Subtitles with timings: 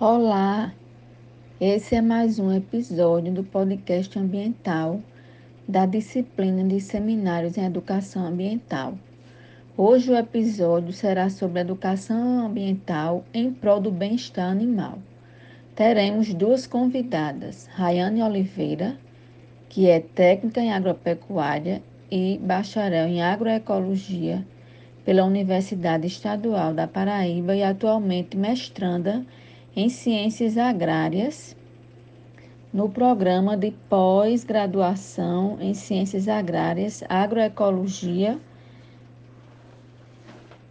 [0.00, 0.72] Olá,
[1.60, 4.98] esse é mais um episódio do podcast ambiental
[5.68, 8.94] da disciplina de Seminários em Educação Ambiental.
[9.76, 14.98] Hoje o episódio será sobre educação ambiental em prol do bem-estar animal.
[15.74, 18.96] Teremos duas convidadas, Rayane Oliveira,
[19.68, 24.46] que é técnica em agropecuária e bacharel em agroecologia
[25.04, 29.49] pela Universidade Estadual da Paraíba e atualmente mestranda em
[29.88, 31.56] Ciências Agrárias
[32.72, 38.38] no programa de pós-graduação em Ciências Agrárias, Agroecologia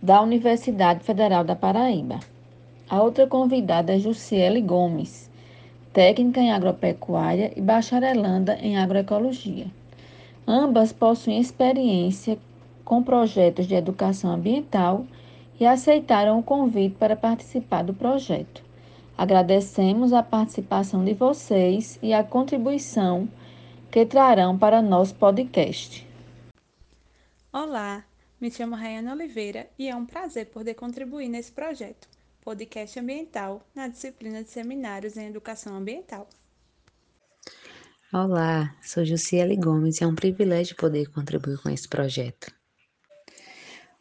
[0.00, 2.20] da Universidade Federal da Paraíba.
[2.88, 5.30] A outra convidada é Jussiele Gomes,
[5.92, 9.66] técnica em agropecuária e bacharelanda em agroecologia.
[10.46, 12.38] Ambas possuem experiência
[12.84, 15.06] com projetos de educação ambiental
[15.58, 18.71] e aceitaram o convite para participar do projeto.
[19.22, 23.28] Agradecemos a participação de vocês e a contribuição
[23.88, 26.04] que trarão para nosso podcast.
[27.52, 28.04] Olá,
[28.40, 32.08] me chamo Rayana Oliveira e é um prazer poder contribuir nesse projeto,
[32.40, 36.28] podcast ambiental, na disciplina de seminários em educação ambiental.
[38.12, 42.52] Olá, sou Jussiele Gomes e é um privilégio poder contribuir com esse projeto.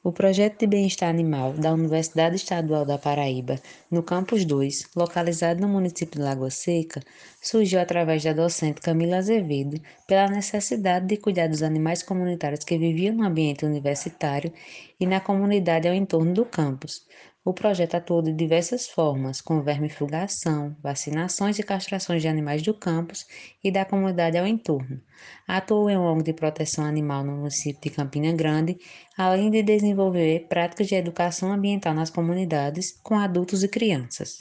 [0.04, 5.68] O projeto de bem-estar animal da Universidade Estadual da Paraíba, no Campus 2, localizado no
[5.68, 7.02] município de Lagoa Seca,
[7.40, 13.16] surgiu através da docente Camila Azevedo pela necessidade de cuidar dos animais comunitários que viviam
[13.16, 14.52] no ambiente universitário
[15.00, 17.06] e na comunidade ao entorno do campus,
[17.44, 23.26] o projeto atua de diversas formas, com vermifugação, vacinações e castrações de animais do campus
[23.64, 25.02] e da comunidade ao entorno.
[25.48, 28.78] Atua em um órgão de proteção animal no município de Campina Grande,
[29.18, 34.38] além de desenvolver práticas de educação ambiental nas comunidades com adultos e crianças.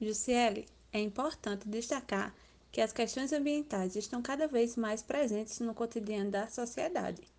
[0.00, 2.34] Jussiele, é importante destacar
[2.72, 7.35] que as questões ambientais estão cada vez mais presentes no cotidiano da sociedade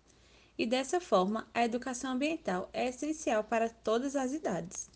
[0.58, 4.90] e dessa forma a educação ambiental é essencial para todas as idades.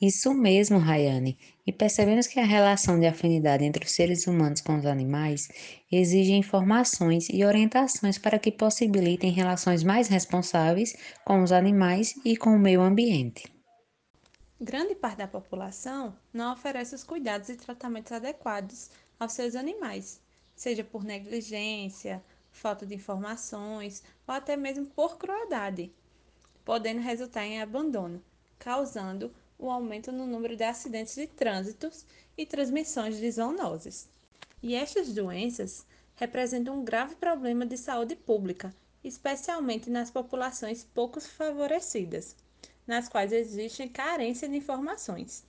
[0.00, 1.38] Isso mesmo, Rayane.
[1.64, 5.48] E percebemos que a relação de afinidade entre os seres humanos com os animais
[5.90, 12.50] exige informações e orientações para que possibilitem relações mais responsáveis com os animais e com
[12.50, 13.44] o meio ambiente.
[14.60, 18.90] Grande parte da população não oferece os cuidados e tratamentos adequados
[19.20, 20.20] aos seus animais,
[20.56, 22.20] seja por negligência,
[22.52, 25.92] falta de informações ou até mesmo por crueldade,
[26.64, 28.22] podendo resultar em abandono,
[28.58, 31.90] causando o um aumento no número de acidentes de trânsito
[32.36, 34.08] e transmissões de zoonoses.
[34.62, 42.36] E estas doenças representam um grave problema de saúde pública, especialmente nas populações pouco favorecidas,
[42.86, 45.44] nas quais existe carência de informações.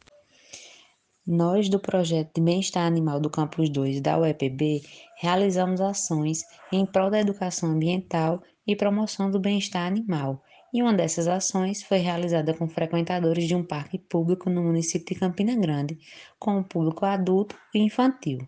[1.26, 4.84] Nós, do projeto de bem-estar animal do Campus 2 da UEPB,
[5.24, 10.44] realizamos ações em prol da educação ambiental e promoção do bem-estar animal.
[10.74, 15.22] E uma dessas ações foi realizada com frequentadores de um parque público no município de
[15.22, 15.98] Campina Grande,
[16.38, 18.40] com o público adulto e infantil.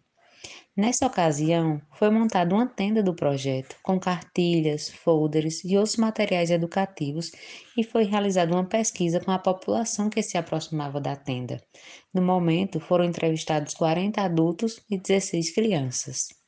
[0.76, 7.32] Nessa ocasião, foi montada uma tenda do projeto, com cartilhas, folders e outros materiais educativos,
[7.78, 11.64] e foi realizada uma pesquisa com a população que se aproximava da tenda.
[12.14, 16.45] No momento, foram entrevistados 40 adultos e 16 crianças.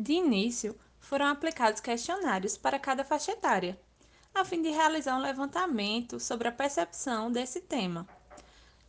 [0.00, 3.76] De início, foram aplicados questionários para cada faixa etária,
[4.32, 8.06] a fim de realizar um levantamento sobre a percepção desse tema.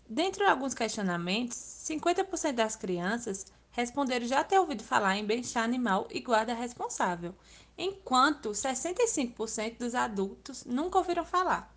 [0.07, 6.19] Dentre alguns questionamentos, 50% das crianças responderam já ter ouvido falar em bem-estar animal e
[6.19, 7.33] guarda responsável,
[7.75, 11.75] enquanto 65% dos adultos nunca ouviram falar.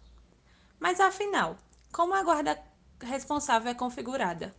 [0.78, 1.56] Mas afinal,
[1.90, 2.62] como a guarda
[3.00, 4.54] responsável é configurada?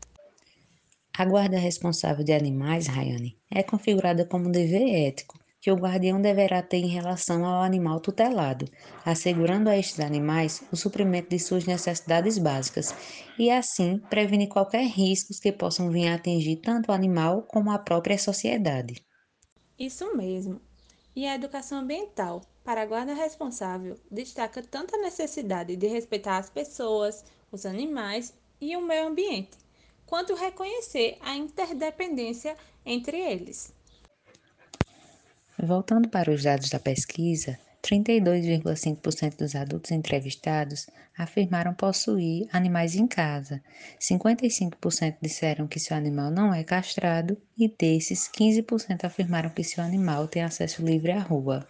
[1.15, 6.19] A guarda responsável de animais, Rayane, é configurada como um dever ético que o guardião
[6.19, 8.65] deverá ter em relação ao animal tutelado,
[9.05, 12.93] assegurando a estes animais o suprimento de suas necessidades básicas
[13.37, 17.77] e, assim, prevenir qualquer riscos que possam vir a atingir tanto o animal como a
[17.77, 19.05] própria sociedade.
[19.77, 20.59] Isso mesmo.
[21.15, 26.49] E a educação ambiental, para a guarda responsável, destaca tanto a necessidade de respeitar as
[26.49, 29.62] pessoas, os animais e o meio ambiente,
[30.13, 32.55] quanto reconhecer a interdependência
[32.85, 33.73] entre eles.
[35.57, 40.87] Voltando para os dados da pesquisa, 32,5% dos adultos entrevistados
[41.17, 43.59] afirmaram possuir animais em casa,
[43.99, 50.27] 55% disseram que seu animal não é castrado e desses, 15% afirmaram que seu animal
[50.27, 51.67] tem acesso livre à rua.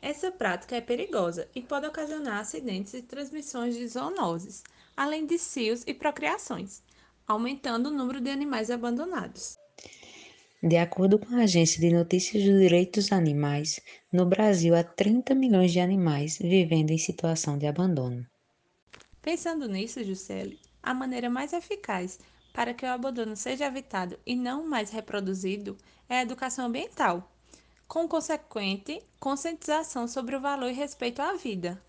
[0.00, 4.64] Essa prática é perigosa e pode ocasionar acidentes e transmissões de zoonoses,
[4.96, 6.82] além de cios e procriações,
[7.26, 9.56] aumentando o número de animais abandonados.
[10.62, 13.80] De acordo com a Agência de Notícias dos Direitos dos Animais,
[14.10, 18.26] no Brasil há 30 milhões de animais vivendo em situação de abandono.
[19.20, 22.18] Pensando nisso, Juscelie, a maneira mais eficaz
[22.54, 25.76] para que o abandono seja evitado e não mais reproduzido
[26.08, 27.30] é a educação ambiental,
[27.86, 31.82] com consequente conscientização sobre o valor e respeito à vida.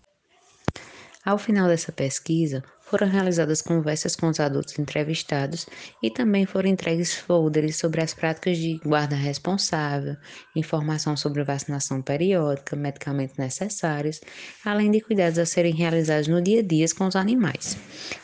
[1.24, 5.66] Ao final dessa pesquisa, foram realizadas conversas com os adultos entrevistados
[6.02, 10.16] e também foram entregues folders sobre as práticas de guarda responsável,
[10.54, 14.20] informação sobre vacinação periódica, medicamentos necessários,
[14.64, 17.76] além de cuidados a serem realizados no dia a dia com os animais.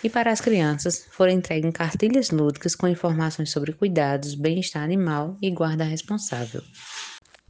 [0.05, 5.51] E para as crianças, foram entregues cartilhas lúdicas com informações sobre cuidados, bem-estar animal e
[5.51, 6.63] guarda responsável.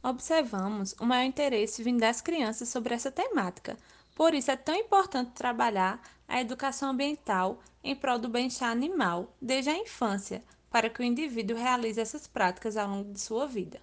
[0.01, 3.77] Observamos o maior interesse vindo das crianças sobre essa temática,
[4.15, 9.69] por isso é tão importante trabalhar a educação ambiental em prol do bem-estar animal desde
[9.69, 13.79] a infância, para que o indivíduo realize essas práticas ao longo de sua vida.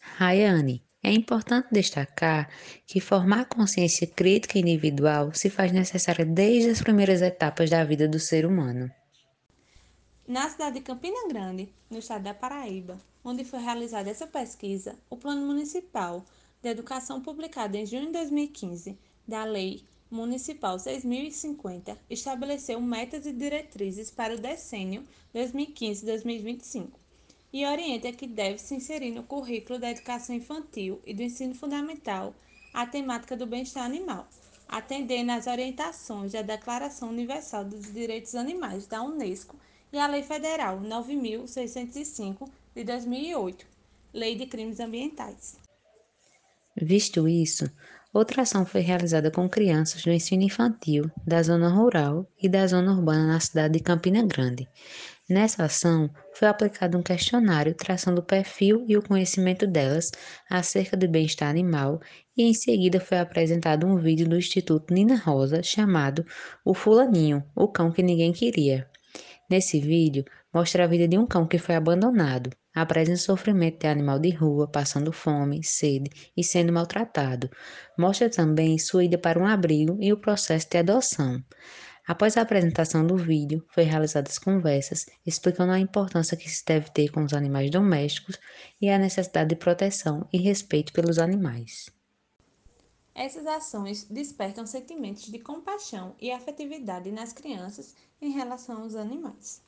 [0.00, 2.50] Rayane, é importante destacar
[2.86, 8.18] que formar consciência crítica individual se faz necessária desde as primeiras etapas da vida do
[8.18, 8.90] ser humano.
[10.28, 15.16] Na cidade de Campina Grande, no estado da Paraíba, onde foi realizada essa pesquisa, o
[15.16, 16.24] Plano Municipal
[16.62, 24.10] de Educação publicado em junho de 2015 da Lei Municipal 6050 estabeleceu metas e diretrizes
[24.10, 25.02] para o decênio
[25.34, 26.90] 2015-2025
[27.52, 32.34] e orienta que deve se inserir no currículo da educação infantil e do ensino fundamental
[32.74, 34.28] a temática do bem-estar animal,
[34.68, 39.56] atendendo às orientações da Declaração Universal dos Direitos Animais da Unesco
[39.92, 43.66] e a Lei Federal 9605 de 2008,
[44.12, 45.69] Lei de Crimes Ambientais.
[46.80, 47.70] Visto isso,
[48.12, 52.92] outra ação foi realizada com crianças do ensino infantil da zona rural e da zona
[52.92, 54.66] urbana na cidade de Campina Grande.
[55.28, 60.10] Nessa ação, foi aplicado um questionário traçando o perfil e o conhecimento delas
[60.48, 62.00] acerca do bem-estar animal
[62.36, 66.24] e em seguida foi apresentado um vídeo do Instituto Nina Rosa chamado
[66.64, 68.88] O Fulaninho, o cão que ninguém queria.
[69.48, 73.86] Nesse vídeo, mostra a vida de um cão que foi abandonado, apresenta o sofrimento de
[73.86, 77.50] animal de rua, passando fome, sede e sendo maltratado.
[77.98, 81.42] Mostra também sua ida para um abrigo e o processo de adoção.
[82.06, 87.10] Após a apresentação do vídeo, foi realizadas conversas explicando a importância que se deve ter
[87.10, 88.38] com os animais domésticos
[88.80, 91.88] e a necessidade de proteção e respeito pelos animais.
[93.14, 99.62] Essas ações despertam sentimentos de compaixão e afetividade nas crianças em relação aos animais.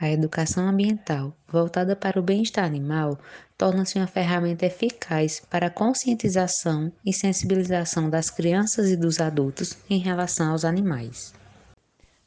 [0.00, 3.18] A educação ambiental, voltada para o bem-estar animal,
[3.56, 9.98] torna-se uma ferramenta eficaz para a conscientização e sensibilização das crianças e dos adultos em
[9.98, 11.34] relação aos animais.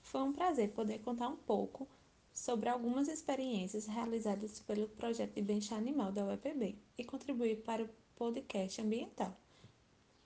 [0.01, 1.87] Foi um prazer poder contar um pouco
[2.33, 7.89] sobre algumas experiências realizadas pelo projeto de bem-estar animal da UEPB e contribuir para o
[8.17, 9.33] podcast ambiental,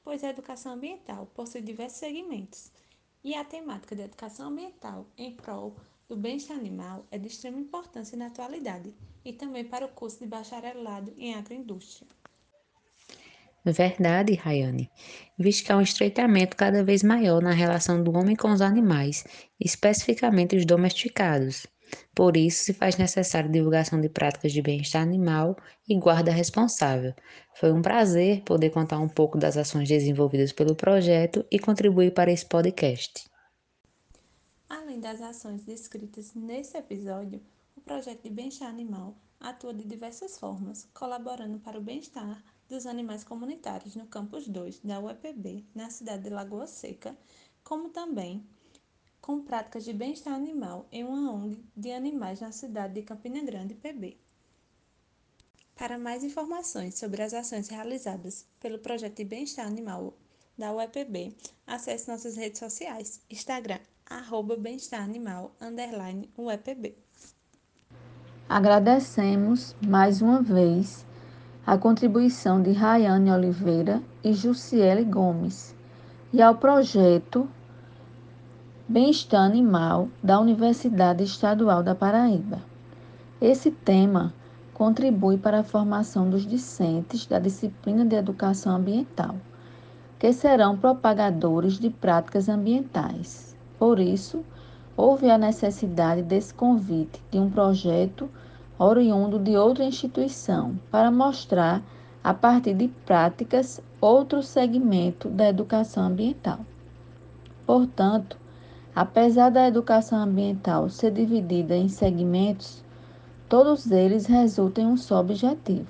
[0.04, 2.72] pois a educação ambiental possui diversos segmentos
[3.24, 5.76] e a temática de educação ambiental em prol
[6.08, 8.94] do bem-estar animal é de extrema importância na atualidade
[9.24, 12.08] e também para o curso de bacharelado em agroindústria.
[13.66, 14.92] Verdade, Rayane,
[15.40, 19.24] visto que há um estreitamento cada vez maior na relação do homem com os animais,
[19.60, 21.66] especificamente os domesticados.
[22.14, 25.58] Por isso, se faz necessária divulgação de práticas de bem-estar animal
[25.88, 27.14] e guarda responsável.
[27.56, 32.32] Foi um prazer poder contar um pouco das ações desenvolvidas pelo projeto e contribuir para
[32.32, 33.26] esse podcast.
[34.68, 37.40] Além das ações descritas nesse episódio,
[37.76, 43.24] o projeto de bem-estar animal atua de diversas formas, colaborando para o bem-estar dos animais
[43.24, 47.16] comunitários no campus 2 da UEPB, na cidade de Lagoa Seca,
[47.64, 48.44] como também
[49.22, 53.76] com práticas de bem-estar animal em uma ONG de animais na cidade de Campina Grande,
[53.76, 54.18] PB.
[55.76, 60.18] Para mais informações sobre as ações realizadas pelo projeto de bem-estar animal
[60.58, 61.36] da UEPB,
[61.68, 66.96] acesse nossas redes sociais, Instagram, arroba bem-estar animal, underline UEPB.
[68.48, 71.06] Agradecemos mais uma vez
[71.66, 75.76] a contribuição de Rayane Oliveira e Jussiele Gomes
[76.32, 77.50] e ao projeto
[78.88, 82.62] Bem-Estar Animal da Universidade Estadual da Paraíba.
[83.42, 84.32] Esse tema
[84.76, 89.36] contribui para a formação dos discentes da disciplina de Educação Ambiental,
[90.20, 93.55] que serão propagadores de práticas ambientais.
[93.78, 94.44] Por isso,
[94.96, 98.30] houve a necessidade desse convite de um projeto
[98.78, 101.82] oriundo de outra instituição para mostrar,
[102.24, 106.60] a partir de práticas, outro segmento da educação ambiental.
[107.66, 108.38] Portanto,
[108.96, 112.82] Apesar da educação ambiental ser dividida em segmentos,
[113.50, 115.90] todos eles resultam em um só objetivo,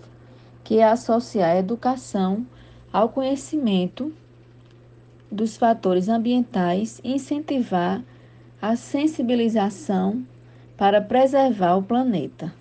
[0.63, 2.48] que é associar a educação
[2.92, 4.12] ao conhecimento
[5.36, 8.01] dos fatores ambientais e incentivar
[8.62, 10.25] a sensibilização
[10.77, 12.54] para preservar o planeta.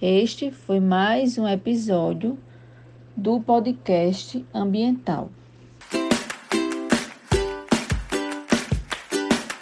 [0.00, 2.38] Este foi mais um episódio
[3.16, 5.30] do podcast ambiental.